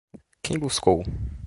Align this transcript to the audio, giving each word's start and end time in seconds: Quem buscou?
Quem 0.41 0.57
buscou? 0.57 1.03